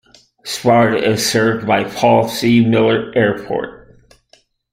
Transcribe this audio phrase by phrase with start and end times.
[0.43, 2.65] Sparta is served by Paul C.
[2.65, 3.99] Miller Airport.